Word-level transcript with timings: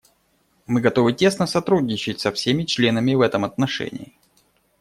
Мы 0.65 0.81
готовы 0.81 1.13
тесно 1.13 1.45
сотрудничать 1.45 2.19
со 2.19 2.31
всеми 2.31 2.63
членами 2.63 3.13
в 3.13 3.21
этом 3.21 3.45
отношении. 3.45 4.17